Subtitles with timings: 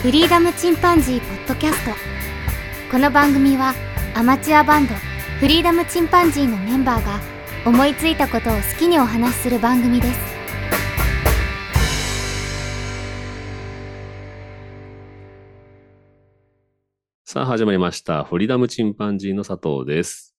[0.00, 1.90] フリーダムチンパンジーポッドキャスト
[2.90, 3.74] この番組は
[4.14, 7.20] アマチュアバンドフリーダムチンパンジーのメンバーが
[7.66, 10.18] 思いついたことを好きにお話しする番組です
[17.24, 18.24] さあ始まりました。
[18.24, 20.34] フリーダムチンパンジーの佐藤です。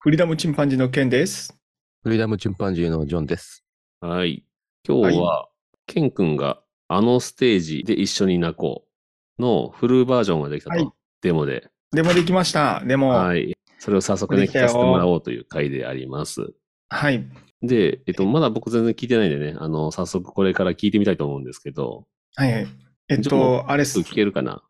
[0.00, 1.56] フリーダムチンパンジーのケンです。
[2.02, 3.64] フリーダムチンパンジーのジョンです。
[4.00, 4.44] はい。
[4.86, 5.48] 今日は、
[5.86, 8.93] ケン君があのステージで一緒に泣こう
[9.38, 10.76] のフルバージョンができたと。
[10.76, 10.88] はい
[11.24, 11.70] デモで。
[11.90, 12.82] でもできました。
[12.84, 13.24] でも、は。
[13.24, 13.54] はいい。
[13.78, 16.52] それを早速ね、できたよ聞かせてもらおうという回であります。
[16.90, 17.26] はい。
[17.62, 22.66] で、えっと、まだ僕全然聞いてないんでね、あの、早速これから聞いてみたいと思うんですけど、はい。
[23.08, 24.00] えっじゃあもと、あれっす。
[24.00, 24.62] 聞けるかな？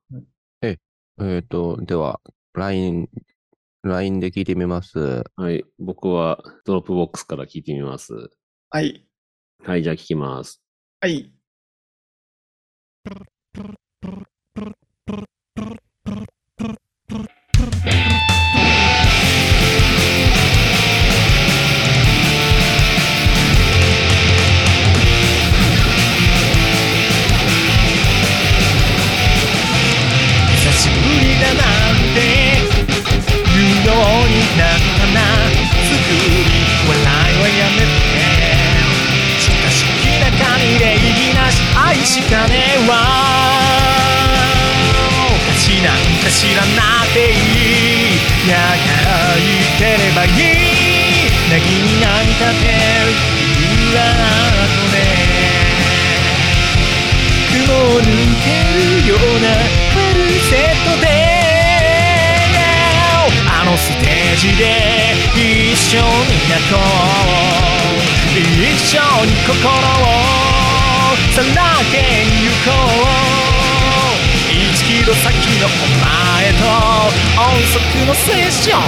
[0.62, 0.78] え
[1.38, 2.20] っ、と、では、
[2.54, 3.09] LINE、
[3.82, 5.24] LINE で聞いてみます。
[5.34, 5.65] はい。
[5.80, 8.30] 僕は Dropbox から聞いてみます。
[8.70, 9.06] はい。
[9.65, 10.62] はい、じゃあ聞きます。
[11.01, 11.32] はい。
[75.05, 76.65] キロ先のお前と
[77.38, 78.81] 音速のセッション。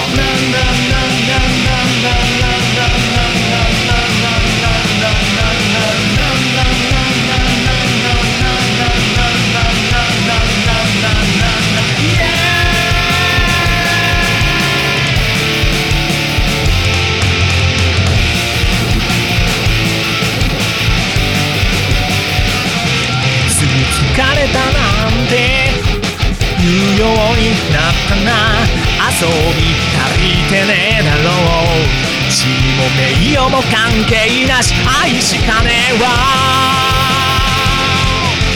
[26.96, 28.64] ようになったな
[29.12, 29.60] 遊び
[29.92, 31.84] 足りてねえだろう。
[32.30, 33.00] 地も名
[33.34, 34.72] 誉も関係なし。
[35.04, 36.08] 愛しかねえわ。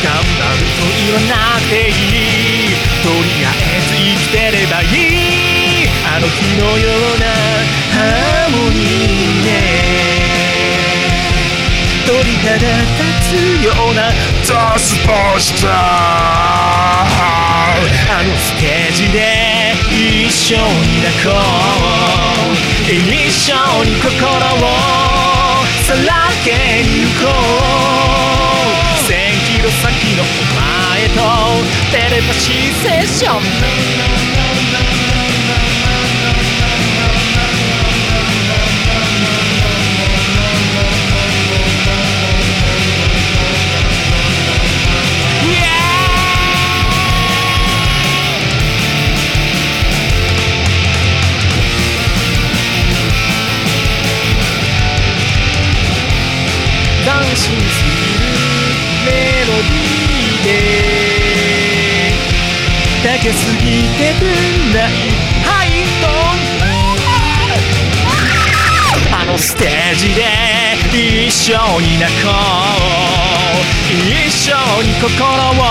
[0.02, 2.74] 頑張ると言わなくていい。
[3.04, 5.88] とりあえず生きてればいい。
[6.06, 7.26] あの日のような
[7.92, 10.09] ハーモニーで
[12.10, 12.66] 鳥肌立
[13.22, 14.10] つような
[14.42, 15.70] ザ・スポーツター
[18.10, 19.74] あのステージで
[20.26, 20.62] 一緒に
[21.04, 23.54] 泣こう一緒
[23.84, 24.74] に心を
[25.86, 29.14] さらけに行こう1000
[29.46, 30.26] キロ先のお
[30.58, 31.22] 前と
[31.92, 34.39] テレパシーセッション
[57.30, 57.90] ダンシングする
[59.06, 59.12] メ
[59.46, 60.50] ロディーで
[63.04, 64.90] 高すぎてぶんない
[65.44, 65.68] ハイ
[66.02, 66.10] トー
[69.14, 70.18] ンあのステージで
[70.92, 73.62] 一緒に泣こう。
[73.94, 74.02] 一
[74.32, 74.50] 緒
[74.82, 75.62] に心を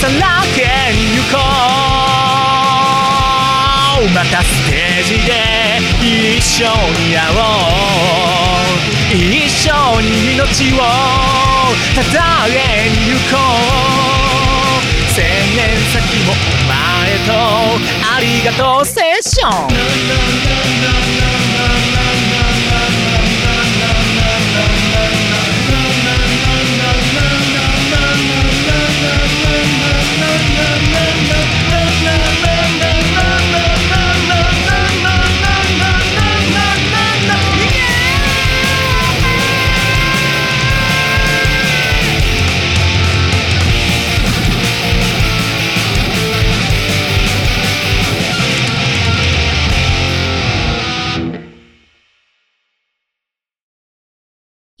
[0.00, 0.58] さらけ
[0.96, 1.36] に行こ
[4.00, 4.08] う。
[4.14, 5.28] またステージで
[6.38, 6.64] 一緒
[6.98, 8.49] に会おう。
[9.12, 10.76] 一緒に命を
[11.94, 12.50] たたえ
[12.90, 13.36] に行こ
[14.78, 15.12] う？
[15.12, 15.18] 千
[15.56, 15.58] 年
[15.92, 16.34] 先もお
[16.68, 16.78] 前
[17.26, 17.28] と
[18.16, 19.68] ありがとうセッション。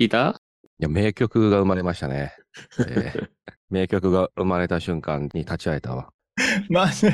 [0.00, 0.40] 聞いた？
[0.78, 2.32] いや、名曲が生まれましたね。
[2.88, 3.28] えー
[3.70, 6.08] 名曲が生まれた瞬間に立ち会えたわ。
[6.70, 7.08] まあ、まさ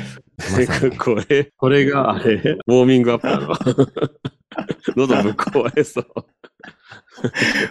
[0.87, 3.53] にこれ、これがあれ、ウォーミングアップなの。
[4.97, 6.05] 喉ぶっ壊れそう。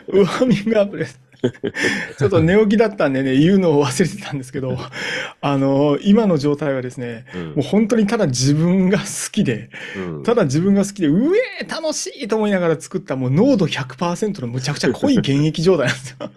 [0.21, 1.21] ウォーミングアップです。
[2.19, 4.77] ちょっと寝起きだったんでね、言うのを忘れてたんですけど、
[5.41, 16.31] あの、今の状態はですね、うんもう本当にただ自分が好きで、うんただ自分が好きで、うえー楽しいと思いながら作ったもう濃度100%のむちゃくちゃ濃い原液状態なんですよ。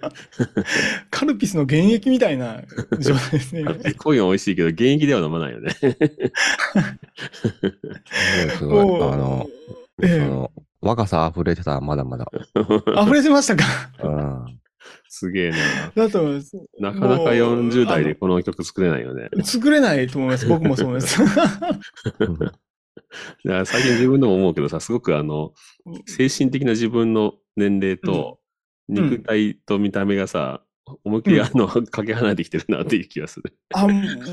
[1.11, 2.61] カルピスの原液みたいな
[2.99, 3.63] 状態ですね。
[3.97, 5.71] 濃いの美味しいけど、現役では飲まないよね。
[5.71, 5.81] す
[8.65, 8.85] ごい。
[8.85, 9.47] もうあの、
[10.01, 12.29] ええその、若さ溢れてた、まだまだ。
[12.55, 13.63] 溢れてましたか？
[14.03, 14.59] うん。
[15.09, 15.57] すげえな。
[16.07, 16.55] だと思います。
[16.79, 19.29] なかなかもう40代でこの曲作れないよね。
[19.43, 20.47] 作れないと思います。
[20.47, 21.17] 僕もそう思います。
[23.43, 25.53] 最近自分でも思うけどさ、すごくあの、
[26.05, 28.39] 精神的な自分の年齢と、
[28.87, 30.63] ん肉体と見た目がさ、
[31.03, 33.55] 思いっきりあの、かけ離れてきてるなっていう気がする。
[33.73, 33.87] あ、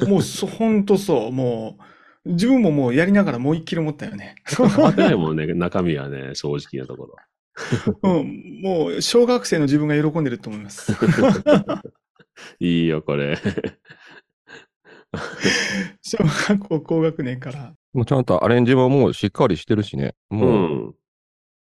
[0.06, 1.32] もう、そ、 ほんとそう。
[1.32, 1.79] も
[2.25, 4.37] う、自分ももうやりながらもう一キロ思ったよね。
[4.44, 7.17] 変わってないもんね、中身はね、正直なところ。
[8.03, 10.93] うん、もう、小学生の自分が喜んでると思います。
[12.61, 13.38] いいよ、これ。
[16.03, 17.75] 小学校高学年から。
[17.94, 20.14] もうちゃんとアレンジももうしっかりしてるしね。
[20.31, 20.50] うもう、
[20.91, 20.94] ん。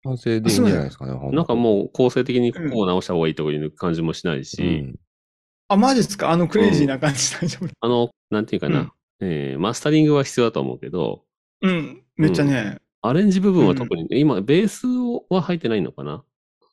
[0.03, 1.13] 完成でいいんじゃないですかね。
[1.13, 4.95] ほなんかう、もう構成的にここを直した方がいいとかいう感じもしないし、うん。
[5.67, 6.31] あ、マジっすか？
[6.31, 7.67] あのクレイジーな感じ大丈夫？
[7.81, 8.91] あの、なんていうかな、うん
[9.23, 11.23] えーマスタリングは必要だと思うけど、
[11.61, 12.79] うん、めっちゃね。
[13.01, 14.85] アレンジ部分は特に、今、ベース
[15.29, 16.23] は入ってないのかな？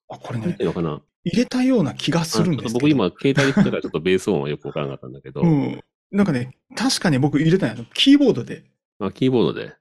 [0.08, 1.02] あ、これね入って、るのかな？
[1.24, 5.80] 入れたような気がするんですけ僕今、携帯で聞いたからちょっと ベース音はよくわからなかったんだけど、うん。
[6.10, 7.84] なんかね、確かね、僕入れたんやの。
[7.94, 8.64] キーボードで。
[8.98, 9.74] まあ、キーボードで、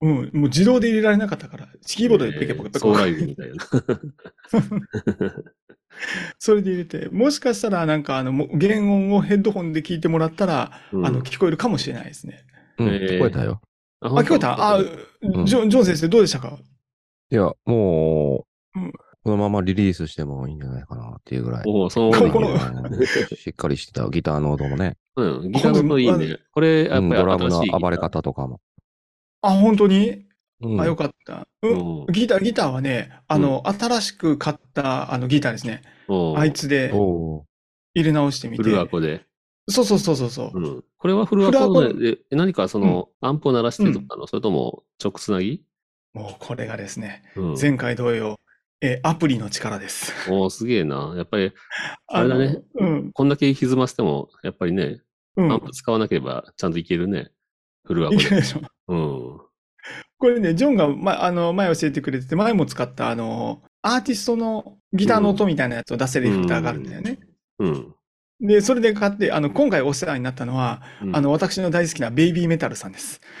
[0.00, 3.56] うん、もう自動で入れられなかったから、キーボードでペケポケペケソーライズみたいな。
[6.38, 12.44] それで入れて、もしかしたらなんかあの、も原音をヘッドホンで聞いてもらったら、うんあの、聞こえるかもしれないですね。
[12.78, 13.60] うん、えー聞こえたよ。
[14.00, 14.74] ああ、聞こえた？
[14.74, 14.84] あ、ん
[15.44, 16.58] ジョン、ジョン先生どうでしたか？
[17.30, 18.92] いや、もう、うん
[19.24, 21.62] このままリリースしてもいいんじゃないかなっていうぐらい。
[21.66, 24.96] おおそうんしっかりしてたギターの音もね。
[25.16, 26.38] うん、ギターの音いいね。
[26.50, 28.60] これ、やっぱりうんドラムの暴れ方とかも。
[29.42, 30.24] あ、本当に？
[30.62, 31.46] うんあ、よかった。
[31.62, 35.82] ううんん、ギター、ギターはね、あの、新しく買ったあのギターですね。
[36.36, 37.44] あいつで入
[37.94, 38.62] れ直してみて。
[38.62, 39.26] フルアコで。
[39.68, 40.58] そうそうそうそうそう。
[40.58, 40.84] うん。
[40.96, 45.62] これはフルアコフルアコで、で何かその、アンプを鳴らしてとかの、それとも直つなぎ？
[46.14, 47.54] もうこれがですね、うん。
[47.60, 48.40] 前回同様、
[48.80, 50.12] えーアプリの力です。
[50.30, 51.14] おーすげえな。
[51.16, 51.52] やっぱり、
[52.08, 53.12] あれだねうん。
[53.12, 55.02] こんだけ歪ませても、やっぱりね、
[55.36, 57.30] うんアンプ使わなければちゃんといけるね。
[57.84, 58.22] フルアコで。
[58.22, 58.60] いけるでしょ。
[58.88, 59.40] うん。
[60.18, 67.20] これね、ジョンが、ま、あの、前教えてくれてて、前も使った、あの、アーティストのギターの音みたいなやつを出せるエフェクターがあるんだよね。
[67.60, 67.94] うん。
[68.40, 73.20] で、それで買って、あの、今回お世話になったのは、うんあの、、私の大好きなベイビーメタルさんです。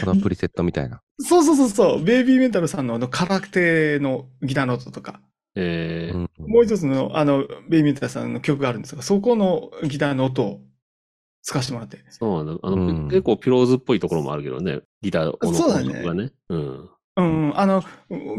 [0.00, 1.02] そのプリセットみたいな。
[1.20, 5.20] そうそうそうそう、ベイビーメタルさんのあの、カラクテのギターの音とか、
[5.54, 10.60] えーうんもう一つの、あの、ベイビーメタルさんの曲があるんですが、そこのギターの音を
[11.42, 12.02] 使わせてもらって。
[12.08, 12.60] そうなんだ。
[12.62, 14.80] あの、うん結構ピローズっぽいところもあるけどね。
[15.02, 16.32] ギターのそうだね音がね。
[16.48, 16.58] うん。
[16.58, 17.84] うん、うんあの、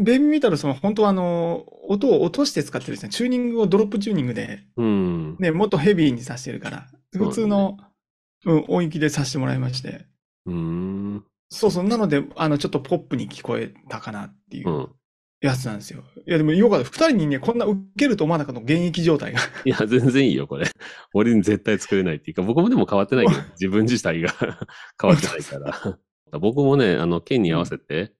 [0.00, 3.10] ベイビーメタルさんは本当はあの、音を落として使ってるんですね。
[3.10, 5.36] チューニングをドロップチューニングで、うん。
[5.38, 7.76] ね、もっとヘビーにさせてるから、普通の、
[8.46, 10.06] うん、音域でさせてもらいまして。
[10.46, 11.24] うん。
[11.50, 14.88] そうそう、なので、あの、ちょっとポップに聞こえたかなっていううん。
[15.40, 16.02] やつなんですよ。
[16.26, 16.86] いや、でもよかった。
[16.86, 19.40] 二人にね、こんな受けると思わなかったの、現役状態が。
[19.64, 20.66] いや、全然いいよ、これ。
[21.12, 24.32] 俺に絶対作れないっていうか、僕もでも変わってないけど、 自分自体が
[25.00, 25.98] 変わってないから。
[26.38, 28.10] 僕もね、あの、剣に合わせて、うん。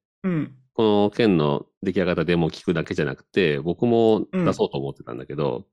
[0.74, 5.66] この剣の出来上がったデモを聞くだけじゃなくて、僕も出そうと思ってたんだけど、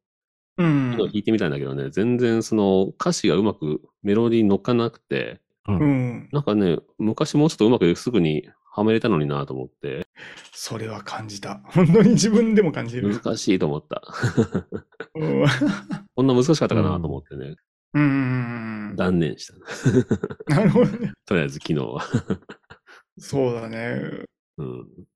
[0.57, 6.29] うん弾いてみたんだけどね、全然その歌詞がうまくメロディーに乗っかなくて、うん。
[6.31, 10.05] なんかね、昔もうちょっとうまくすぐにはめれたのになと思って、
[10.53, 11.61] それは感じた。
[11.65, 13.13] 本当に自分でも感じる。
[13.13, 14.01] 難しいと思った。
[15.15, 15.45] うん。
[16.15, 17.55] こんな難しかったかなと思ってね、
[17.93, 18.95] うん。
[18.95, 20.55] 断念した。
[20.55, 21.13] なるほどね。
[21.25, 22.01] とりあえず昨日は。
[23.17, 24.25] そうだね。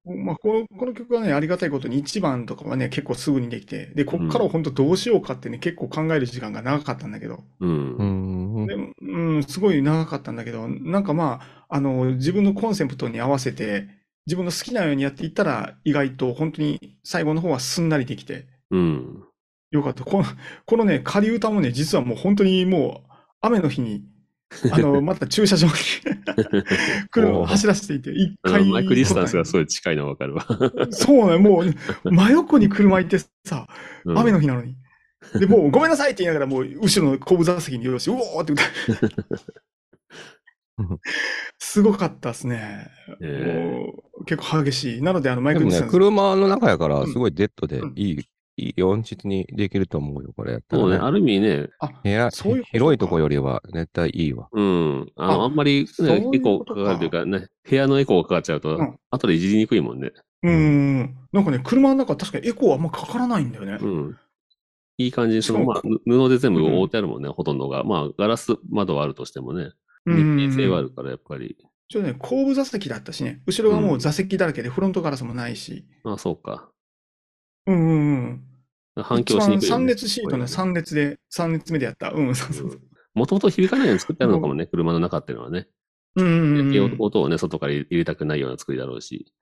[0.05, 0.25] うん。
[0.25, 7.95] まあ、この、この曲はね、ありがたいことに1番とかはね、結構すぐにできて、で、こっから本当どうしようかってね、結構考える時間が長かったんだけど、うん。
[7.95, 8.67] うん。
[8.67, 13.87] でも、うん、すごい長かったんだけど、なんかまあ、あの、自分のコンセプトに合わせて、
[14.27, 19.23] 自分の好きなようにやっていったら、意外と本当に最後の方はすんなりできて、うん。
[19.71, 20.03] よかった。
[20.03, 20.25] この、
[20.65, 24.03] このね、仮歌もね、実はもう本当にもう、雨の日に、
[24.71, 25.73] あの、 また駐車場に
[27.11, 28.65] 車を走らせていて、一回。
[28.65, 30.45] マイクディスタンスがすごい近いのがわかるわ。
[30.91, 33.67] そうね、もう、真横に車行ってさ、
[34.05, 34.75] うん雨の日なのに。
[35.39, 38.65] で、もうごめんなさいって言いながら、もう後ろの後部座席によろし、うおーって歌う
[41.57, 42.87] すごかったですね。
[43.21, 45.01] えもう結構激しい。
[45.01, 48.25] なので、あの、マイでもねクルさん、車の中やからうんすごいデッドでうんいい、
[48.57, 54.47] いい音質にできると思うよ、これやったそうね、ら、ある意味ね、あ、部屋そういうことか広いとこよりは絶対いいわ。
[54.51, 55.11] うん。
[55.17, 60.11] あの、ああんまり、ういう、エコーかかかるというかね、部屋のエコーがかかっちゃうと、うん後でいじりにくいもんね。
[60.43, 61.15] うーん。
[61.31, 63.77] なんかね、車の中確かにエコーあんまかからないんだよね。
[63.81, 64.17] うん。
[64.97, 67.83] いい感じに、その、まあ、ぬ布で全部覆ってあるもんね、ほとんどが。
[67.83, 69.71] まあ、ガラス窓はあるとしてもね、
[70.05, 71.57] うん密閉性はあるから、やっぱり。
[71.87, 75.85] ちょっとね、後部座席だったしね、後ろがもう座席だらけでフロントガラスもないし。
[76.03, 76.69] ああ、そうか。
[77.67, 78.43] うんうん
[78.95, 79.03] うん。
[79.03, 79.85] 反響しにくいよね。
[79.85, 82.11] 3列シートの3列で、3列目でやった。
[82.11, 82.81] うん、そうそう。
[83.13, 85.67] もともと響かないように作ってあるのかもね、車の中っていうのはね。
[86.15, 86.95] うんうんうん。
[86.99, 89.33] 音をね、外から入れたくないような作りだろうし。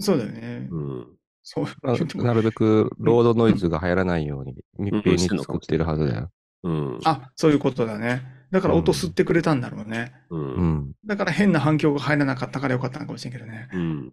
[0.00, 0.68] そうだよね。
[0.70, 1.06] うん。
[1.42, 1.64] そう。
[1.82, 6.30] ななるべくロードノイズが入らないように密閉に作ってるはずだよ。
[6.64, 6.98] うん。
[7.04, 8.22] あ、そういうことだね。
[8.50, 10.12] だから音吸ってくれたんだろうね。
[10.30, 10.36] う。
[10.36, 10.92] うんん。
[11.04, 13.68] だから変な反響が入らなかったからよかったのかもしれんけどね。
[13.72, 14.12] うん。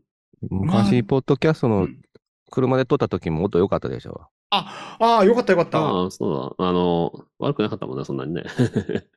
[0.49, 2.01] 昔、ポッドキャストのうん
[2.49, 4.27] 車で撮った時も音良かったでしょ。
[4.49, 5.79] あ、ああ、よかったよかった。
[5.79, 6.65] ああ、そうだ。
[6.65, 8.43] あの、悪くなかったもんね、そんなにね。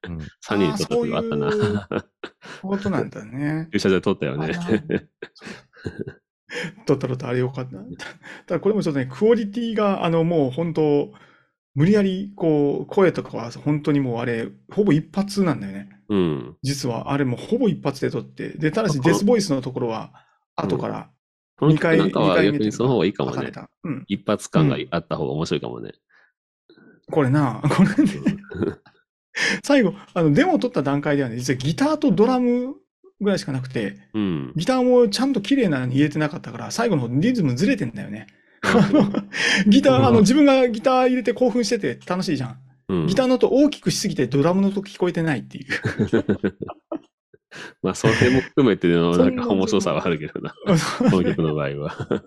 [0.09, 1.53] うん 3人で撮った時があったな。
[1.53, 1.87] そういう
[2.63, 3.69] ことなんだね。
[3.73, 4.53] 駐車場で撮ったよね。
[6.87, 7.77] 撮った撮った、あれよかった。
[8.47, 11.13] ただこれもちょっとね、クオリティが、あの、もう本当、
[11.77, 15.89] 無理やり、こう、声とかは本当にもうあれ、ほぼ一発なんだよね。
[16.09, 16.57] うん。
[16.63, 18.49] 実は、あれもほぼ一発で撮って。
[18.49, 20.13] で、ただしデスボイスのところは、
[20.57, 21.11] 後から
[21.61, 23.53] この2回、曲なんかは逆にその方がいいかもね。
[23.85, 24.05] うん。
[24.09, 25.93] 一発感があった方が面白いかもね。
[27.11, 28.39] これな、 これね、
[29.63, 32.77] 最後、あの、デモを撮った段階ではね、実はギターとドラム
[33.21, 34.53] ぐらいしかなくて、うん。
[34.57, 38.27] ギターもちゃんと綺麗なのに入れてなかったから、最後のリズムずれてんだよね。
[38.63, 39.11] あの
[39.67, 42.59] ギター、あの、自分がギター入れて興奮してて楽しいじゃん。
[42.89, 45.67] うんギターの音大きくしすぎてドラムの音聞こえてないっていう。
[47.83, 50.55] まあ、それも含めての、 ななんか面白さはあるけどな。
[51.11, 52.23] この曲の場合は。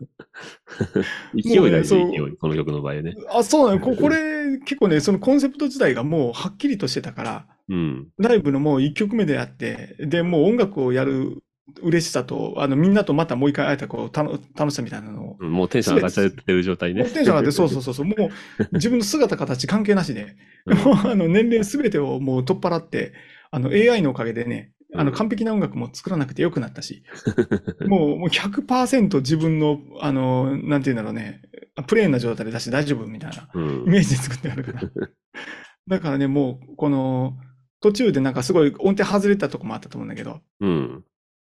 [1.34, 2.38] 勢い大事、勢い。
[2.38, 3.16] この曲の場合ね。
[3.30, 3.82] あ、そうなの。
[3.82, 8.08] ここれ、結構ね、そのコンセプト自体がもうはっきりとしてたから、うん。
[8.18, 11.44] ライブのもう1曲目であって、で、もう音楽をやる
[11.82, 17.06] 嬉しさと、あの、みんなとまたもう一回会えたこう、たの楽しさみたいなのを、うんもうテンション上がっちゃってる状態ね。
[17.06, 23.14] テンション上がって、そうそうそうそう、もう自分の姿形関係なしで、うんもうあの年齢すべてをもう取っ払って、
[23.52, 27.04] あの AI のおかげでね、あうんの完璧な音楽も作らなくてよくなったし、
[27.88, 31.42] もうもう100%自分の、あの、なんていうんだろうね、
[31.88, 34.82] プレーンな状態で出して大丈夫みたいなうんイメージで作ってあるから。
[35.88, 37.38] だからね、もうこの
[37.82, 41.04] 途中でなんかすごい音程外れたとこもあったと思うんだけど、うん。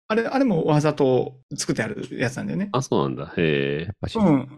[0.07, 2.69] あれ、あれもわざと作ってあるやつなんだよね。
[2.73, 3.33] あ、そうなんだ。
[3.37, 4.49] へやっぱし、うん。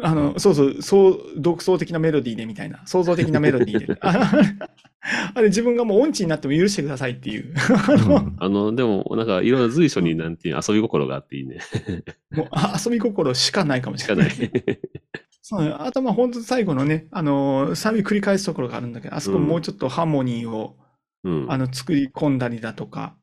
[0.00, 3.98] あの、そうそう、そう独創的なメロディーでみたいな、創造的なメロディーで。
[5.34, 7.54] あれ自分がもう音痴になっても許してくださいっていう。
[7.88, 11.58] あの、うん、あのでも、なんかいろんな随所になんていう遊び心があっていいね。
[12.30, 14.30] もうあ遊び心しかないかもしれない。
[14.30, 14.78] しかない。
[15.40, 20.76] そうあとま本当最後のね、あの、サビ繰り返すところがあるんだけど、あそこもうちょっとハーモニーを、
[21.24, 23.16] うん、あの作り込んだりだとか、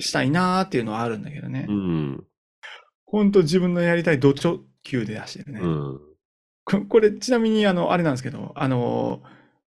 [0.00, 1.66] したいなーっていうのはあるんだけどね。
[1.68, 2.24] うん、ん
[3.06, 4.44] 本当自分のやりたいどち
[4.82, 5.60] 急で出してるね。
[5.60, 6.00] うん、
[6.64, 9.22] こ,これ、ちなみに、あの、あれなんですけど、あの、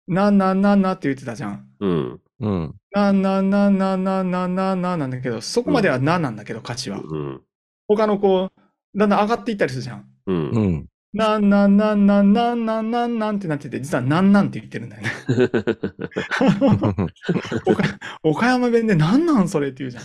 [0.06, 1.68] なんなんなんなって言ってたじゃん。
[1.80, 2.20] うん。
[2.40, 2.74] うん。
[2.92, 7.00] なななななななななんだけど、そこまではなんなんだけど、価値は。
[7.00, 7.42] うん。
[7.88, 10.06] 他のこう、だんだん上がっていったりするじゃん。
[10.26, 10.50] うん。
[10.50, 10.86] うん。
[11.12, 15.10] なんなんなんなんなんなんなんなんってなってて、実はなんなんって言ってるんだよね
[17.66, 17.82] 岡。
[18.22, 20.04] 岡山弁でなんなんそれって言うじゃん。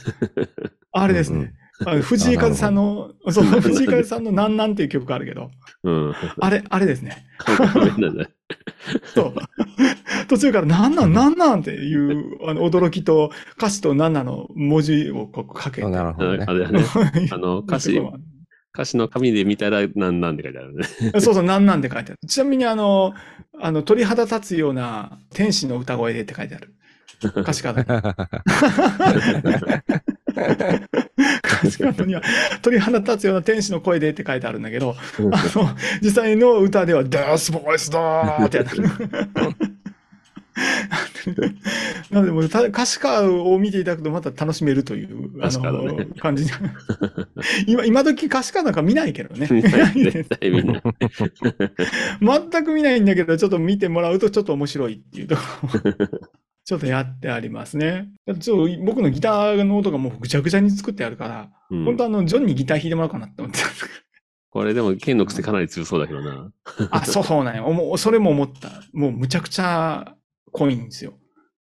[0.93, 1.53] あれですね。
[1.83, 5.51] 藤井風さんの、そう、藤井風さんのなんなんっていう曲があるけど、
[5.83, 6.13] うん。
[6.39, 7.25] あれ、あれですね。
[9.13, 9.35] そう。
[10.27, 15.89] 途中からなんなんなんなんっていう、あの、驚きと歌詞となんなの文字をこうかけて。
[15.89, 16.53] なるほどねあ。
[16.53, 16.83] れだね。
[17.31, 17.99] あの、歌詞、
[18.73, 20.85] 歌詞の紙で見たら、なんなんって書いてあるね。
[21.19, 22.19] そうそう、なんなんって書いてある。
[22.27, 23.13] ちなみにあの、
[23.59, 26.73] あの、鳥肌立つような天使の歌声でって書いてある。
[27.23, 28.15] 歌詞カー
[31.93, 32.15] ドに。
[32.15, 32.21] は
[32.61, 35.69] 鳥肌立つような天使の声でって書いてあるんだけど、あの、
[36.01, 38.83] 実際の歌では、デスボイスだーってやってる。
[42.11, 46.45] なので、もうた歌詞カードを見ていただくとまた楽しめるという、あの、感じ。
[47.67, 49.47] 今、今時歌詞カードなんか見ないけどね。
[52.21, 55.41] 全く見ないんだけど、ちょっと見てもらうとちょっと面白いっていうとこ
[55.73, 55.95] ろも
[56.65, 58.09] ちょっとやってありますね。
[58.41, 63.91] ちょっと僕のギターの音がもうぐちゃぐちゃに作ってあるから、うん本当あの、ジョンにギター弾いてもらおうかなって思ってたんですけ
[64.49, 66.51] これでも、剣の癖かなり強そうだけどな。
[66.89, 67.71] あ、そうそうなんよ。
[67.71, 68.69] もうそれも思った。
[68.93, 70.15] もうむちゃくちゃ
[70.51, 71.13] 濃いんですよ。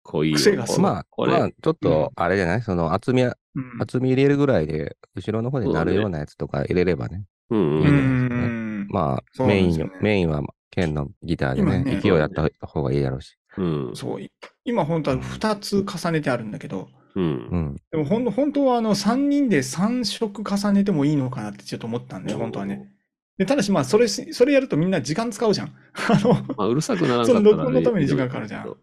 [0.02, 0.36] 濃いよ。
[0.36, 2.62] 癖がすごいまあ、これまあ、ちょっと、あれじゃない？
[2.62, 3.34] その厚み、うん。
[3.80, 7.24] 厚み入れるぐらいで、後ろの方になるようなやつとか入れればね。
[7.50, 7.62] うんう。
[7.62, 8.36] うんね
[8.84, 8.88] ん。
[8.88, 13.38] まあ、そうなんメインメインは剣のギターでね、今ね勢いやった方がいいだろうし。
[13.58, 13.90] うん。
[13.94, 14.20] そう。
[14.20, 14.30] い
[14.64, 17.28] 今本当は2つ重ねてあるんだけど、うんう。
[17.56, 17.76] ん。
[17.90, 22.90] でもほん本当はあの3人で3色重ねてもいいのかなってちょっと思ったんで、本当はね。
[23.38, 25.74] でただしまあそれし、それやるとみんな時間使うじゃん。
[26.08, 28.76] あの、まあ、うるさくならんかったら、その録音のために時間かかるじゃん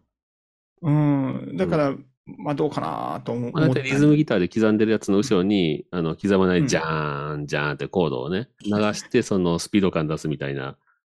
[0.82, 1.58] うん。
[1.58, 1.96] だから、
[2.38, 10.78] まあどうかなと思まあ、だ思ってリズムギターで刻んでるやつの後ろに、あの、刻まなうんいジャーン、ジャーンってコードをね、流して、そのスピード感出すみたいな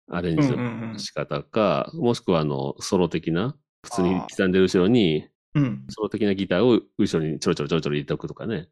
[0.10, 5.86] アレンジうんうんうんの仕方か、もしくは、あの、ソロ的な、普通に刻んでる後ろに、うん。
[5.90, 8.70] ソロ的なギターを後ろにちょろちょろちょろちょろ入れておくとかね、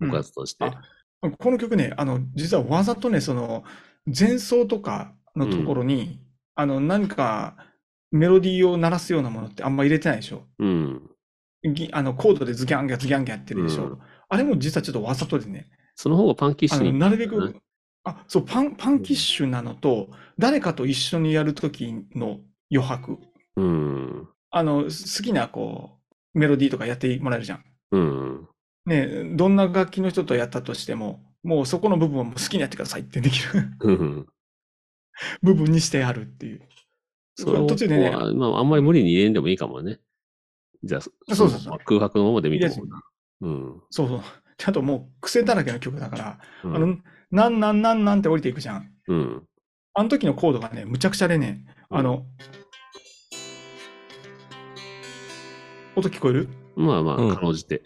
[0.00, 0.64] うんおかずとして。
[0.64, 0.82] あ
[1.38, 3.64] この曲ね、あの、実はわざとね、その、
[4.06, 6.20] 前奏とかのところに、
[6.56, 7.56] あの、何か
[8.10, 10.42] メロディーを鳴らすようなものってあんま入れてないでしょ。
[10.58, 11.10] うん。
[11.72, 13.84] ぎあの、コードでズギャンギャズギャンギャやってるでしょ。
[13.84, 13.98] うん
[14.32, 16.98] あれも実はちょっとわざとでね、その方がパンキッシュに。
[16.98, 17.60] なるべくね、
[18.04, 22.40] あ、そう、パン、パンキッシュなのと、誰かと一緒にやるときの
[22.70, 23.18] 余白。
[23.56, 24.28] うん。
[24.50, 25.98] あの、好きな、こ
[26.34, 27.64] う、メロディーとかやってもらえるじゃん。
[27.92, 28.48] うん。
[28.86, 33.48] ね、どんな楽器の人とやったとしても、もうそこの部分はもう好きにやってくださいってできる
[33.80, 34.26] うん。
[35.42, 36.62] 部分にしてあるっていう。
[37.36, 40.00] それを途中でねまあ、あんまり無理に入れんでもいいかもね。
[40.82, 43.02] じゃあ、そうそうそう空白のままで見てもな。
[43.42, 43.82] うん。
[43.90, 44.20] そうそう。
[44.56, 46.98] ちゃんともう癖だらけの曲だから、うんあの、
[47.32, 48.92] なんなんなんなんって降りていくじゃん。
[49.08, 49.42] うん。
[49.94, 52.26] あの時のコードがね、むちゃくちゃでね、あの、
[55.96, 56.48] 音聞こえる？
[56.76, 57.82] まあまあ、うんかろうじて。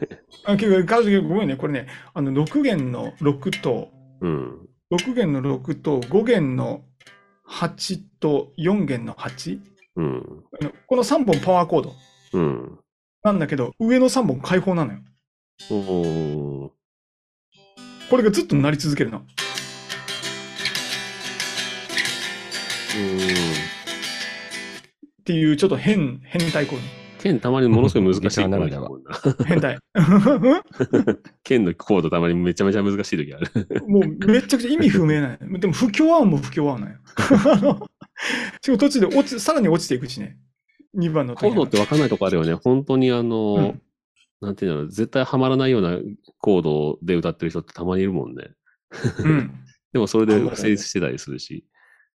[0.44, 3.90] あ、結構、彼女ごめんね、これね、あの、6弦の6と、
[4.20, 4.68] うん。
[4.92, 6.84] 6弦の6と5弦の
[7.48, 9.60] 8と4弦の 8?
[9.96, 10.44] うん。
[10.86, 11.92] この3本パワーコード
[12.34, 12.78] うん。
[13.22, 14.98] なんだけど、上の3本開放なのよ。
[15.70, 16.79] おー
[18.10, 19.18] これがずっと鳴り続けるの。
[19.18, 19.24] うん。
[19.24, 19.26] っ
[25.24, 26.78] ていう、ちょっと変、変態コー
[27.20, 28.40] 剣たまにものすごい難しい。
[29.46, 29.78] 変態。
[31.44, 33.48] 剣のコードたまにめちゃめちゃ難しい時ある。
[33.86, 35.58] もうめちゃくちゃ意味不明なんよ。
[35.58, 36.90] でも不協和音も不協和音なん
[38.60, 40.36] しかも途中で落ち、さらに落ちていくしね。
[40.96, 42.54] 2番の時コードって分かんないとこあるよね。
[42.54, 43.82] 本当にあの、うん
[44.40, 45.98] なんていうの、絶対ハマらないような
[46.38, 48.50] コードで歌ってる人ってたまにいるもんね。
[49.18, 49.54] うん。
[49.92, 51.66] でもそれで成立してたりするし。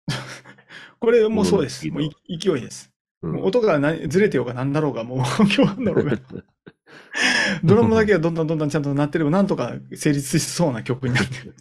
[0.99, 1.87] これもうそうです。
[1.87, 2.91] うんもうい勢いです。
[3.21, 6.17] うん音が何ずれてようが何だろうが、もう不協和音だろうが。
[7.63, 11.55] ドラムだけがどんどんどんどんちゃんと鳴ってれば、なんとか成立しそうな曲になってる。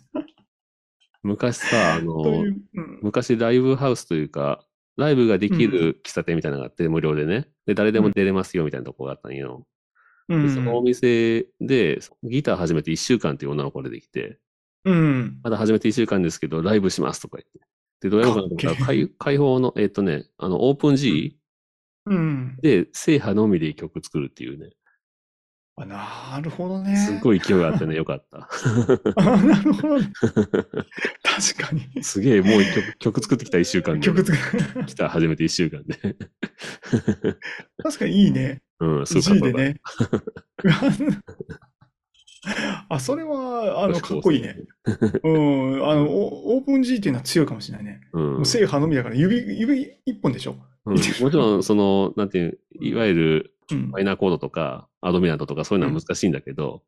[1.22, 2.14] 昔さ、あの。
[2.14, 2.64] うん
[3.02, 4.64] 昔ライブハウスというか、
[4.96, 7.48] ライブができる喫茶店みたいなのがあって、無料でね。
[7.66, 9.66] で、誰でも出れますよみたいなとこがあったんよ。
[10.28, 14.38] うんでそのお店で、ギター始めて1週間っていう女の子が出てきて、
[14.84, 15.40] うん。
[15.42, 17.60] まだ始めて1週間ですけど、ライブしますとか言って。
[18.00, 21.38] で、どうやろうかなと思ったら、かっ開開放の、えっとね、あの、オープン G
[22.06, 22.56] うん。
[22.60, 24.70] で、制覇のみで曲作るっていうね。
[25.76, 26.96] あなるほどね。
[26.96, 28.48] すっごい勢いがあってね、 よかった。
[29.16, 30.12] あなるほどね。
[30.14, 30.32] 確
[31.58, 32.04] かに。
[32.04, 34.06] すげえ、もう一曲、曲作ってきた1週間で。
[34.06, 34.84] 曲作る。
[34.84, 36.16] ギター始めて1週間で。
[37.82, 38.62] 確かにいいね。
[38.80, 39.46] うん、すご G かった。
[39.46, 39.80] でね。
[42.88, 44.56] あ、それは、あの、かっこいいね。
[45.22, 45.84] うん。
[45.88, 48.00] あの、オオープン G っていうのは強いかもしれないね。
[48.12, 50.56] うんもう制覇のみだから、指、指一本でしょ。
[50.84, 53.90] うんもちろん、その、なんていう、いわゆるうん。
[53.90, 56.82] マイナーコードとか、アドミナントとかそういうのは難しいんだけど、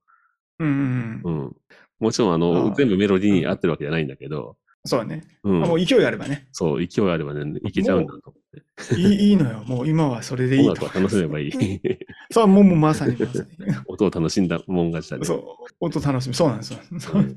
[0.59, 1.23] うん。
[1.25, 1.57] うんうん。
[1.99, 5.25] もちろん、あの、全部メロディーに合ってるわけじゃないんだけど、そうだね。
[5.45, 5.67] うんあ。
[5.67, 6.49] もう勢いあればね。
[6.53, 9.01] そう、勢いあればね、いけちゃうんだと思って。
[9.01, 9.63] いいいいのよ。
[9.67, 10.99] もう今はそれでいいと音楽。
[10.99, 11.53] は楽しめばいい。
[12.31, 13.47] そう、もうもうまさにまさに。
[13.87, 15.25] 音を楽しんだもん勝ちだね。
[15.25, 16.35] そう、音楽しみ。
[16.35, 16.79] そうなんですよ。
[17.15, 17.37] うん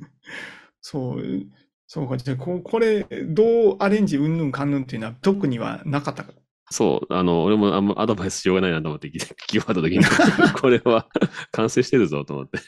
[0.81, 1.23] そう、
[1.87, 2.17] そうか。
[2.17, 6.33] じゃあこ、これ、どうアレンジうんぬんかんぬんっていうのは特にはなかったか？
[6.71, 9.11] そう、あの、俺もあんまアドバイスしようがないなと思って聞
[9.47, 10.03] き終わった時に、
[10.61, 11.07] これは
[11.51, 12.59] 完成してるぞと思って。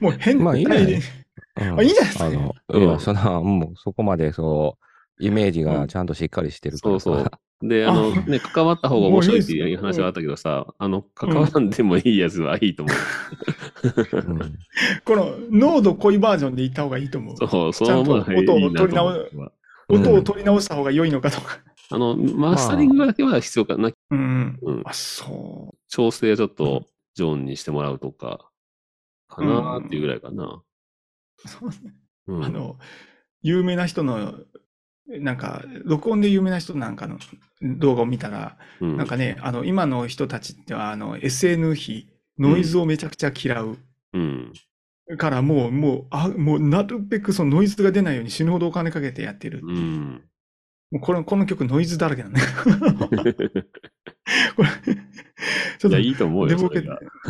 [0.00, 0.86] もう変まあいいんじゃない？
[0.86, 0.94] で。
[0.96, 2.24] うんあいいんじゃないですか？
[2.26, 4.78] あの、うんその、もうそこまでそ
[5.20, 7.04] う、イメージがちゃんとしっかりしてるからさ。
[7.04, 7.68] そうそう。
[7.68, 12.96] で、あの、あね、関わった方が面白いっていう話はあったけどさ、あの、関わらんでもいいやつはいいと思う。
[14.14, 14.58] うん
[15.04, 17.36] この濃度濃いバージョンでいった方がいいと思う。
[17.48, 19.52] そう、そのままいいちゃんと音を取り直思うわ。
[19.88, 21.58] 音を取り直した方が良いのかとか。
[21.90, 23.90] あの、マスタリングだけは必要かな。
[24.10, 24.58] うん。
[24.60, 28.50] うんあ、そ調整はちょっとジョンにしてもらうとか、
[29.28, 30.62] かなーっていうぐらいかな。
[31.44, 31.48] う。
[31.48, 31.76] そうね
[32.26, 32.44] うん。
[32.44, 32.78] あの、
[33.42, 34.34] 有名な人の、
[35.06, 37.18] なんか、録音で有名な人なんかの
[37.62, 38.96] 動画を見たら、うん。
[38.98, 43.78] なんかね、あの、今の人たちっては、あの、SN 比、ノイズをめちゃくちゃ嫌う。
[44.12, 44.52] うん。
[45.16, 49.60] からもう、もう、あ、もうなるべくそのノイズが出ないように死ぬほどお金かけてやってる。
[49.62, 50.28] うん。
[50.90, 52.46] もうこの、この曲ノイズだらけなんだよ。
[54.56, 54.68] これ、
[55.78, 56.58] ちょっいや、と、いいと思うよ。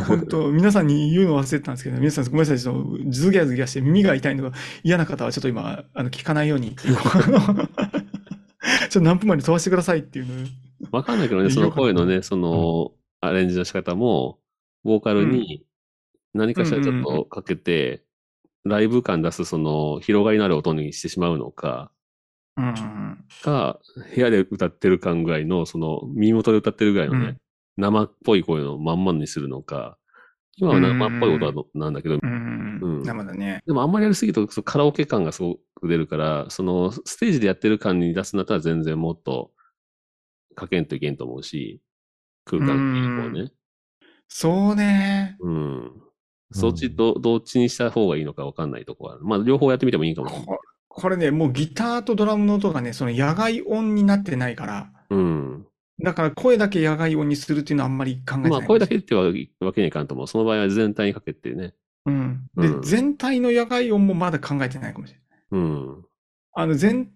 [0.07, 6.97] 本当、皆さんに言うの忘れてたんですけど、皆さんごめんなさい、ちょっとズギャズギャして耳が痛いのが嫌な方はちょっと今、あの、聞かないように、 ちょっ
[8.93, 10.33] と何分前に飛ばしてくださいっていうの
[10.93, 14.39] わかんないけどね、その声のね、その、アレンジの仕方も、
[14.85, 15.65] ボーカルに
[16.33, 18.05] 何かしらちょっとかけて、
[18.65, 21.98] ライブ感出す、その、広がりのある音にしてしまうのか、うん。
[23.43, 23.81] か、
[24.15, 27.37] 部屋で歌ってる感ぐらいの、その、耳元で歌ってるぐらいのね、うん
[27.79, 29.97] 生っぽい声のまんまにするのか、
[30.57, 33.63] 今は生っぽい音だなんだけど、生だね。
[33.67, 39.53] でもあんまりやりすぎるとカラオケ感がすごく出るから、そのステージでやってる感に出すんだったら全然もっと
[40.57, 41.81] かけんといけんと思うし、
[42.45, 42.73] 空間
[43.27, 43.53] をね。
[44.27, 45.37] そうね。
[45.41, 45.93] うん。
[46.51, 49.25] そっちど、どっちにした方がいいのかわかんないとこはある。
[49.25, 50.31] まあ両方やってみてもいいかも。
[50.31, 50.59] こ
[50.99, 55.67] これね、もうギターとドラムの音がね、その野外音になってないから、うん。
[56.03, 58.51] だから声だけ野外音にするっていうのはあんまり考えてない。
[58.51, 59.23] まあ声だけってわ
[59.61, 60.27] わけにいかんと思う。
[60.27, 61.75] その場合は全体にかけてね。
[62.07, 62.47] うん。
[62.57, 65.39] で、うん全体の野外音もまだ考えてないかもしれない。
[65.53, 66.05] うん。
[66.55, 67.13] あの、全、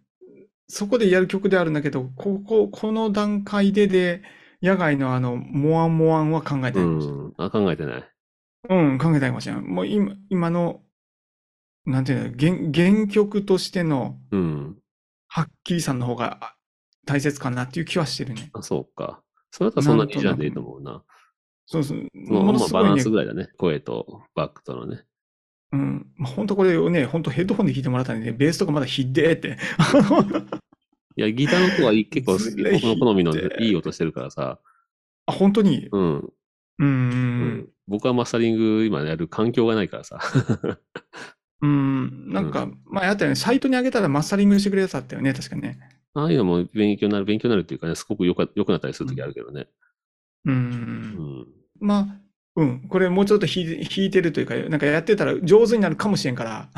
[0.68, 4.23] そこでやる曲であるんだけど、ここ、この段階でで、
[4.62, 7.23] 野外のあの、モアンモアンは考えてうないかもしれない。
[7.23, 7.35] ん。
[7.37, 8.05] あ、考えてない。
[8.71, 9.62] うん、考えてないかもしれない。
[9.64, 10.83] もう今、今の、
[11.85, 12.37] なんていうの、
[12.73, 14.77] 原、原曲としての、うん。
[15.29, 16.55] はっきりさんの方があ
[17.07, 18.51] 大切かなっていう気はしてるね。
[18.53, 19.23] あ、そうか。
[19.51, 21.03] それだったらそんなにいいじゃんでいいと思うな。
[21.66, 22.09] そうそう。
[22.27, 23.49] そのものすごいねまあバランス、ぐらいだね。
[23.59, 25.05] 声とバックとのね。
[25.73, 26.07] うん。
[26.16, 29.59] まあ本当これをね、本当ヘッドホンで聞いてもらったんで、ベースとかまだひっでーって。
[31.16, 32.83] いや、ギターの音は結構好き。
[32.83, 34.59] 僕の好みのひいていい音してるからさ。
[35.27, 35.88] あ、本当に？
[35.90, 36.18] うん。
[36.18, 36.33] う。
[36.79, 37.68] うんん。
[37.87, 40.21] 僕はマスタリング今やる環境がないからさ。
[41.62, 42.33] うん。
[42.33, 43.37] なんか、前あったよね。
[43.37, 45.33] サイトに上げたらマスタリングしてくれるやつあったよね。
[45.33, 45.79] 確かにね。
[46.14, 49.68] ああいうのも勉強になる、勉強になるっていうかね、すごくよか良くなったりするときあるけどね。
[50.44, 50.51] う。
[50.51, 51.46] うんん。
[51.81, 52.22] まあ、
[52.55, 52.81] うん。
[52.88, 53.64] これもうちょっと弾
[54.07, 56.68] いてるというか、なんかやってたら上手になるかもしれんから。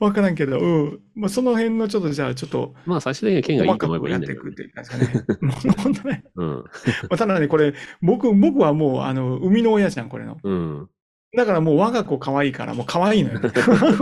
[0.00, 1.00] わからんけど、うん。
[1.14, 4.50] まあ、その辺のちょっと、じゃあちょっと、まあ最終的には剣がいい細と思えばいいんだけど、ね。
[4.50, 5.38] くっていう感じですかね。
[5.42, 6.24] もう本当ね。
[6.36, 6.48] うん。
[6.48, 6.64] ま
[7.10, 10.38] あただね、これ、僕、僕はもう、あの、生みの親じゃん、これの。
[10.42, 10.88] うん。
[11.34, 13.50] だからもう我が子可愛いから、もう可愛いのよ、ね。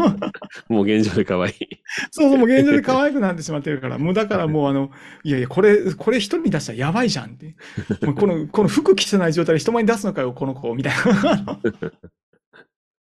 [0.68, 1.54] もう現状で可愛い。
[2.10, 4.90] そうそう、もう現状で可愛くなってしまってるから、もうだからもうあの、
[5.22, 7.54] いやいや、これ、これ一人に出したらやばいじゃんって。
[8.04, 11.60] もうこの、この服着てない状態で人前に出すのかよ、この子、みたいな。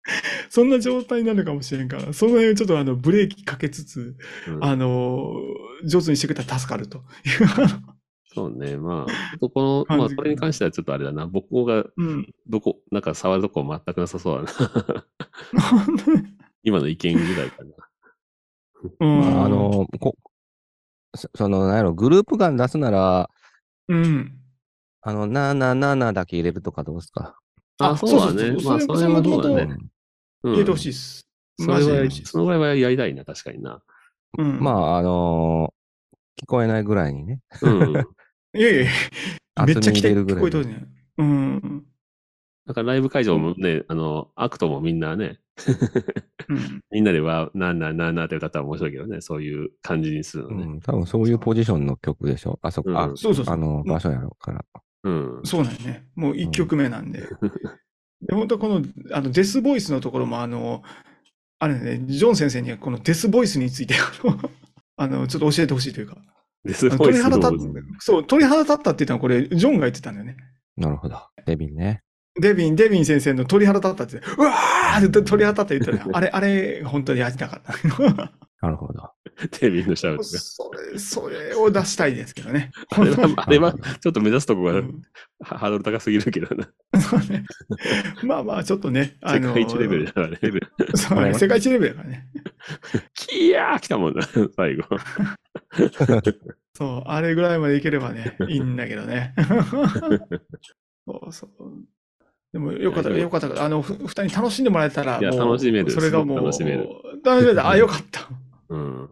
[0.49, 4.15] そんな状態になるかもしれんから、その辺ちょっとあの、ブレーキかけつつ、
[4.47, 5.33] うんあの、
[5.85, 7.03] 上手にしてくれたら助かるという。
[8.37, 8.77] そうね。
[8.77, 11.25] まあ、ちょっとこの、 まあ、感じこれに関してはちょっとあれだな。
[11.25, 12.33] 僕がうん。
[12.47, 15.05] どこ、なんか触るとこ全くなさそうだな。
[16.63, 17.71] 今の意見ぐらいかな。
[18.99, 20.15] うああ、の、こ
[21.15, 23.29] そその、なんやろ、グループ感出すなら、
[23.87, 24.39] うん。
[25.01, 27.39] あの、なーなーなーなーだけ入れるとかどうですか？
[27.79, 28.51] あ、あそうだね。
[28.51, 29.77] まあ、そうそうそれはそうだね。
[30.43, 31.27] 入れてほしいです。
[31.59, 33.81] それはそのぐらいはやりたいな、確かにな。
[34.37, 34.59] うん。
[34.61, 35.77] まあ、あのー
[36.39, 37.39] 聞こえないぐらいにね。
[37.63, 37.93] うん。
[38.53, 40.87] いやいや、めっちゃ来て厚み入れるぐらい聞こえてるね。
[41.17, 41.85] うん。
[42.65, 45.39] だからライブ会場もね、あの、アクトもみんなね、
[46.49, 46.81] うん。
[46.91, 50.63] みんなでわー、なんなんなんなんって歌ったら面白いけどね、そういう感じにするのね。
[50.63, 52.59] うん、多分そういうポジションの曲でしょ？
[52.61, 53.53] あそこ、あうんそうそうそう。
[53.53, 54.65] あの、場所やろうから。
[55.03, 55.41] うん。
[55.43, 56.07] そうなんよね。
[56.15, 57.21] もう一曲目なんで。
[58.21, 58.81] で、本当この、
[59.11, 60.83] あの、デスボイスのところも、あの、
[61.59, 64.39] あれね、ジョン先生にはこのデスボイスについて、あの、
[64.97, 66.17] あのちょっと教えてほしいというか、
[66.67, 70.37] デスあのボイスの鳥肌立っそう、鳥肌立ったって言ったのはこれ、ジョンが言ってたんだよね。
[70.75, 71.17] なるほど。
[71.45, 72.01] デビンね。
[72.39, 78.31] デビン、デビン先生の鳥肌立ったって、うわーって鳥肌立った言ったら、あれ、あれ、本当にやりたかった。
[78.61, 79.11] なるほど。
[79.51, 80.25] テレビのシャウトが。
[80.25, 82.71] それ、それを出したいですけどね。
[82.89, 85.01] あれは、あれはちょっと目指すとこがうん
[85.43, 86.67] ハハードル高すぎるけどな。
[88.23, 90.39] まあまあ、ちょっとね、あの世界一レベルだからね。
[90.95, 92.27] そうね、世界一レベルだからね。
[93.13, 94.83] キヤー来たもんな、最後。
[96.73, 99.35] そう、あれぐらいまでいければね、いいんだけどね。
[101.05, 101.51] そうそう。
[102.53, 103.63] でも、よかった、よかった。
[103.63, 106.87] あの、ふ二人に楽しんでもらえたら、いや楽しめるそれがもう、楽しめる
[107.23, 107.67] 楽しめる。
[107.67, 108.27] あ、よかった。
[108.69, 109.09] うん。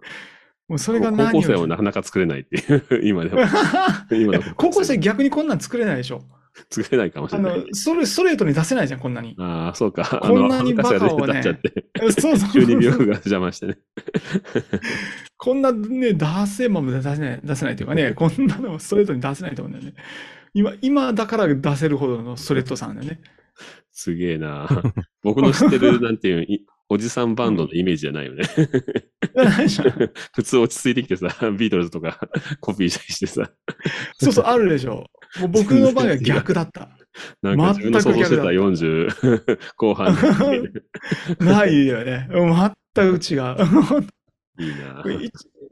[0.67, 3.41] もうそれが高何校生もなかなか作れないっていう、今でも。
[4.11, 6.23] 今の高校生逆にこんなん作れないでしょ。
[6.69, 7.59] 作れないかもしあれない。
[7.59, 9.35] の、ストレストレートに出せないじゃん、こんなに。
[9.37, 10.19] ああ、そうか。
[10.23, 11.85] こんなにあのバカをねちゃって、
[12.19, 12.51] そうそう。
[12.51, 13.77] 急に病が邪魔してね。
[15.37, 20.01] こんなね、出せまも出せない、出せないというかね、こんなのストレートに出せないと思うんだよね。
[20.53, 23.19] 今、今だから出せるほどのストレートさんだよね。
[23.95, 24.67] すげえな。
[25.23, 28.43] 僕の知ってる、なんていうい、おじさんバンドのイメージじゃないよね。
[30.35, 32.19] 普通落ち着いてきてさ、ビートルズとか
[32.59, 33.49] コピーしたりしてさ、
[34.19, 35.05] そうそう、あるでしょ。
[35.39, 36.89] もう僕の場合は逆だった。
[37.41, 40.13] なんか自分の想像してた40 後半
[41.39, 42.27] ないよね。
[42.93, 43.55] 全く違う。
[44.59, 45.03] いいな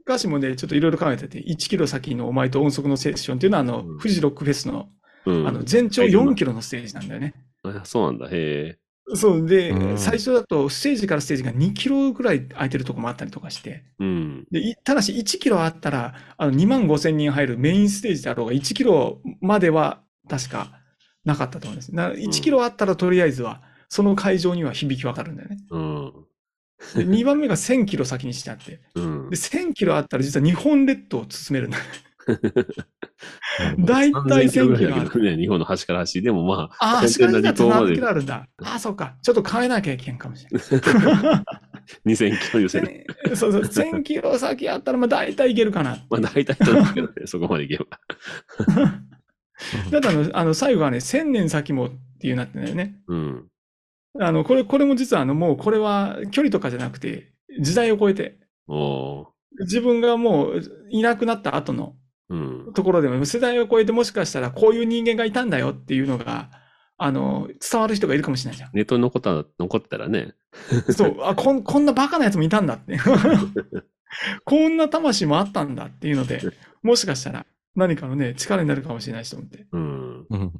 [0.06, 4.88] 歌詞もね、ちょっといろいろ考えてて、1キロ先のお前と音速のセッションっていうのは、あの、うん富士ロックフェスの、
[5.26, 7.34] うんあの、全長4キロのステージなんだよね。
[7.82, 8.78] あそうなんだ、へ
[9.14, 9.46] そう。
[9.46, 13.84] で、うん最初だとステージからステージが2キロぐらい空いてるとこもあったりとかして、え。
[14.00, 14.46] うん。
[14.50, 20.80] で、いただし1キロあったら、あの、2万5千人入るメインステージだろうが、1キロまでは確か
[21.24, 21.94] なかったと思うんです。
[21.94, 25.58] な1キロあったらとりあえずは、その会場には響き渡るんだよね。
[25.70, 26.12] うん。
[26.96, 29.36] で、2番目が1000キロ先にしてあって、うんで、。
[29.36, 31.78] 1000キロあったら実は日本列島を包めるんだ。
[33.78, 35.22] 大体1000キロある。
[35.22, 36.22] ね、日本の端から端。
[36.22, 38.48] でもまあ、ああ、確かにだって7離島までキロあるんだ。
[38.62, 39.16] ああ、そうか。
[39.22, 41.42] ちょっと変えなきゃいけんかもしれない。
[42.06, 43.06] 2000キロ寄せる。
[43.36, 46.04] そうそう、1000キロ先あったら、まあ大体いけるかな。
[46.10, 47.86] まあ大体そうですけどね、そこまでいけば。
[49.90, 52.96] だってあの、あの最後はね、1000年先もっていうなってんだよね。
[53.06, 53.48] うん。
[54.18, 58.38] あの、これ、これも実はあの、もうこれは距離とかじゃなくて、時代を超えて、
[59.60, 61.94] 自分がもういなくなった後の
[62.30, 62.72] うん。
[62.74, 66.50] ところでも、世代を超えてもしかしたらこういう人間がいたんだよっていうのが、
[66.96, 68.70] あの、伝わる人がいるかもしれないじゃん。
[68.72, 70.34] ネットに残った、残ったらね。
[70.90, 72.98] そう、あ、こん、こんなバカなやつもいたんだって。
[74.44, 76.40] こんな魂もあったんだっていうので、
[76.82, 79.66] もしかしたら何かのね、力になるかもしれないしと思って。
[79.72, 80.26] うん。
[80.30, 80.52] うん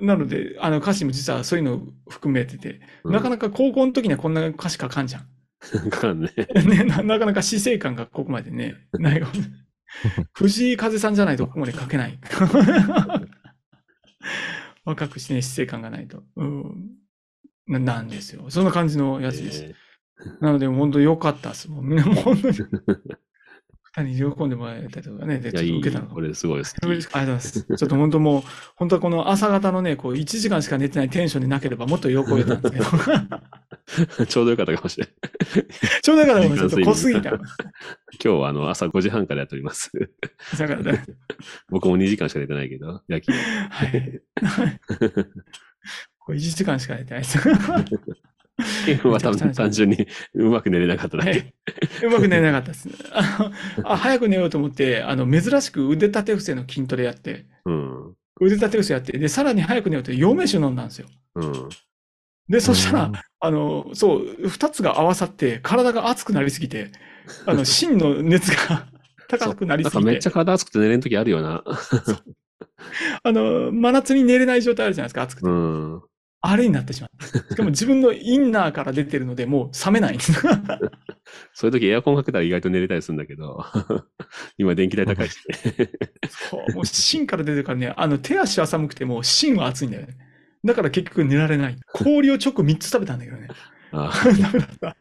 [0.00, 5.28] うなので、あの歌詞も実はそういうのを含めてて、なかななか高校の時にはこんな歌詞書かんじゃん。
[5.90, 6.00] か。
[6.00, 6.30] かんね。
[6.66, 9.63] ね、ななかなか死生観がここまでね、ないかもね
[10.34, 12.18] 藤井風さんじゃないとここまで書けない。
[14.84, 16.22] 若くしてね、死生観がないと。
[16.36, 16.90] うん。
[17.66, 18.50] ななんですよ。
[18.50, 19.62] そんな感じのやつです。
[19.64, 19.74] え
[20.40, 21.70] なので、本当良かったです。
[21.70, 22.56] もうみんなもう本当に、
[24.02, 26.08] に喜んでもらえたりとかね、で、ちょっと受けたの。
[26.08, 26.74] かこれすごい好き。
[26.82, 27.62] ありがとうございます。
[27.62, 28.42] ちょっと本当もう、
[28.76, 33.06] 本当はこの朝方のね、こう、1時間しか寝てないテンションでなければもっと喜べたんです
[34.16, 35.14] けど、 ちょうどよかったかもしれない。
[36.02, 37.30] ちょうどだからもうちょっと濃すぎた。
[37.30, 37.40] 今
[38.18, 39.90] 日はあの朝5時半からやっております。
[40.58, 41.04] だからね、
[41.68, 43.36] 僕も2時間しか寝てないけど、夜勤。
[43.70, 44.20] はい。
[46.18, 47.38] これ1時間しか寝てないです。
[48.86, 51.30] ケンは多分単純にうまく寝れなかっただけ。
[51.30, 51.54] はい。
[52.04, 52.88] うまく寝れなかったです。
[53.12, 58.14] あのあ早く寝ようと思って、あの、珍しく腕立て伏せの筋トレやって、うん。
[58.40, 61.08] 腕立て伏せやって、で、さらに早く寝ようと、陽明酒飲んだんですよ。
[61.36, 61.68] うん。
[62.48, 66.92] で、そしたら、あの、そう、二つが合わさって、体が熱くなりすぎて、
[67.46, 68.86] あの、 芯の熱が
[69.28, 71.64] 高くなりすぎてなんかめっちゃ、体熱くて寝れん時あるよな。
[73.22, 75.48] あの、真夏に寝れない状態あるじゃないですか、熱くて。
[75.48, 76.02] うん。
[76.46, 77.26] あれになってしまった。
[77.26, 80.32] しかも自分のインナーから出てるので、もう冷めないんです。
[81.54, 83.64] そういう時エアコンかけたら意外と寝れたりするんだけど、
[84.58, 85.88] 今電気代高いしね。
[86.28, 90.18] そうもう芯から出てるからね、あの、手足は寒くても芯は熱いんだよね。
[90.64, 91.76] だから結局寝られない。
[91.94, 93.48] 氷をチョコ3つ食べたんだけどね。
[93.92, 94.96] あ ダメだった。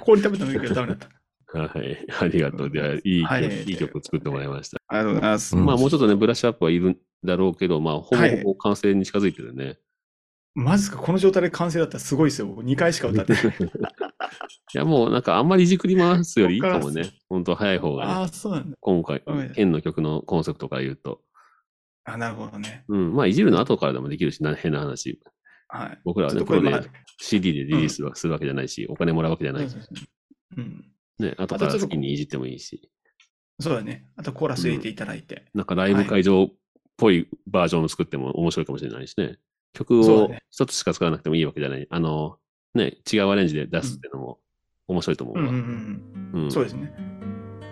[0.00, 1.58] 氷食べたんだけどダメだった。
[1.58, 2.06] はい。
[2.20, 2.70] ありがとう。
[2.70, 4.78] では、いい曲、はいい、い曲作ってもらいました。
[4.88, 5.56] ありがとうございます。
[5.56, 9.78] うんまあ、もうちょっとね、ブラッシュアップはいるんだろうけど、まあ、ほぼはいほぼ完成に近づいてるね。
[10.54, 12.46] マジか、この状態で完成だったらすごいですよ。
[12.46, 13.42] 僕2回しか歌ってない。
[14.74, 17.10] いや、もうなんかあんまりいじくり回すよりいいかもね。
[17.28, 18.12] 本当早い方がね。
[18.12, 18.76] ああ、そうなんだ。
[18.80, 21.22] 今回はい、変の曲のコンセプトから言うと。
[22.04, 22.84] あなるほどね。
[22.88, 23.14] うん。
[23.14, 25.20] まあ、いじるの後からでもできるしな、変な話。
[25.68, 26.00] はい。
[26.04, 29.72] 僕らはね、これ、まあプロで CD でリリースはするわけじゃないし、お金もらうわけじゃないし。
[29.72, 29.78] そ
[30.56, 30.84] うん。
[31.18, 32.90] ね、後から好きにいじってもいいし。
[33.60, 34.06] そうだね。
[34.16, 35.46] あとコーラス入れていただいて。
[35.54, 36.52] なんかライブ会場っ
[36.96, 39.38] ぽいバージョンを作っても面白いかもしれないしね。
[39.72, 41.86] 曲を一つしか使わなくてもいいわけじゃない。
[41.90, 42.38] あの、
[42.74, 44.38] ね、違うアレンジで出すっていうのも
[44.88, 45.42] 面白いと思うわ。
[45.42, 45.54] うんうん
[46.32, 46.44] うん。
[46.44, 46.92] うんそうですね。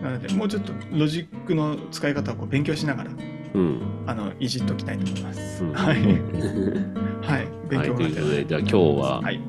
[0.03, 3.11] なので、もうちょっとロジックの使い方をこう勉強しながら、
[3.55, 4.05] うん。
[4.07, 5.65] あの、いじっときたいと思います。
[5.65, 5.97] うん はい。
[7.23, 7.49] はい。
[7.69, 9.41] 勉はい、ということで、じゃあ今日は、はい。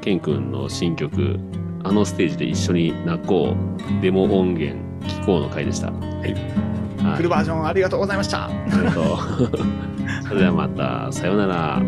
[0.00, 1.38] ケン君の新曲、
[1.84, 5.90] あのステージで一緒に泣こう、デモ音源聴こうの回でした。
[5.90, 6.79] はい。
[7.10, 8.46] はいフルバージョンありがとうございました。
[8.46, 9.06] ありがとう。
[10.26, 11.82] それではまた、さようなら。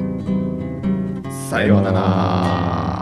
[1.50, 3.01] さようなら。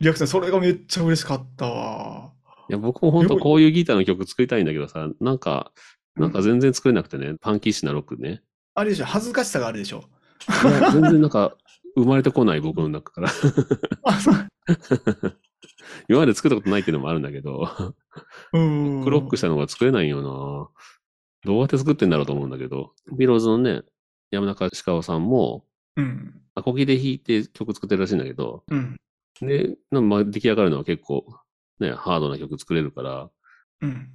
[0.01, 2.36] リアクション、それがめっちゃ嬉しかったわ。
[2.69, 5.71] いや、僕も本当こういうギターの曲作りたいんだけどさ、なんか、
[6.15, 8.41] なんか全然作れなくてね、パンキッシュなロックね。
[8.73, 10.03] あれでしょ、恥ずかしさがあるでしょ。
[10.93, 11.55] 全然なんか、
[11.95, 13.29] 生まれてこない僕の中から。
[14.03, 14.47] あ、そう。
[16.09, 17.67] 今まで作ったことないっていうのもあるんだけど、
[18.53, 19.03] うん。
[19.03, 20.69] クロックしたのが作れないよな。
[21.43, 23.83] どうやって作ってんだろうと思うんだけど、ビローズのね、
[24.31, 26.41] 山中鹿尾さんも、うん。
[26.55, 28.97] アコギで弾いて曲作ってるらしいんだけど、うん。
[29.41, 31.25] で、まあ出来上がるのは結構、
[31.79, 33.29] ね、ハードな曲作れるから、
[33.81, 34.09] うん。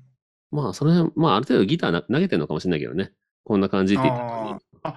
[0.51, 3.13] まあ、その辺、まあ、ある程度ギターな投げてるのかもしれないけどね。
[3.45, 4.61] こんな感じって言ったのに。
[4.83, 4.97] あ、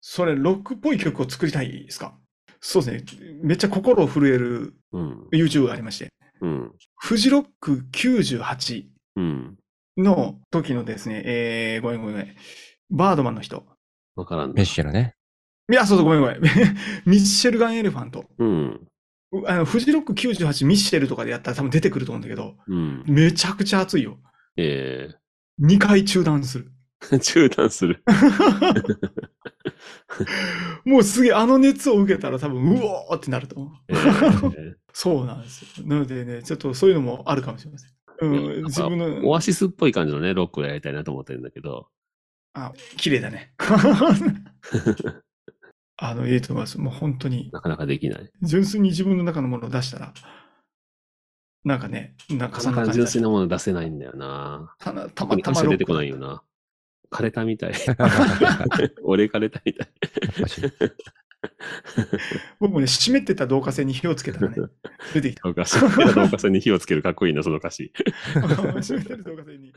[0.00, 2.14] それ、ロックっぽい曲を作りたいですか？
[2.60, 3.38] そうですね。
[3.42, 5.28] めっちゃ心を震えるうん。
[5.32, 6.08] YouTube がありまして、
[6.42, 6.72] うん。
[6.96, 8.84] フジロック98
[9.16, 9.56] うん。
[9.96, 12.36] の時のですね、えー、ごめんごめん。
[12.90, 13.64] バードマンの人。
[14.16, 14.64] わからんなメッ。
[14.66, 15.14] シュルね。
[15.70, 16.40] いや、そうそう、ごめんごめん。
[17.06, 18.24] ミッシェルガン・エレファント。
[18.38, 18.86] うん。
[19.32, 23.04] うあのフジロック98ミッシェルとかでやったら多分出てくると思うんだけど、うん。
[23.06, 24.18] めちゃくちゃ熱いよ。
[24.56, 25.10] え
[25.60, 26.72] 2回中断する。
[27.00, 28.02] ー、 中断する。
[30.84, 33.72] もうすげえ、あの熱を受けたら多分、うおーってなると思う。
[33.88, 35.86] えー、 そうなんですよ。
[35.86, 37.90] なのでね、ちょっとそういうのもあるかもしれません。
[38.22, 41.88] うん、自分の、オアシスっぽい感じのね、ロックをやりたいなと思ってるんだけど。
[42.52, 43.54] あ、綺麗だね。
[46.02, 46.80] あの、いいと思います。
[46.80, 48.30] もう本当に、なかなかできない。
[48.40, 50.14] 純粋に自分の中のものを出したら、
[51.62, 54.74] なんかね、なんかそんな感じだ純粋なもの出せないんだよな。
[54.78, 56.42] たなた特またま出てこないよな。
[57.10, 57.72] 枯れたみたい。
[59.04, 59.88] 俺枯れたみたい。
[62.58, 64.56] 僕もね、湿ってた導火線に火をつけたらね、
[65.12, 65.48] 出てきた。
[65.48, 67.92] なんか、知ってた動画線に火をつけるかっこいいな、その歌詞。
[68.80, 69.69] 湿ってる導火線に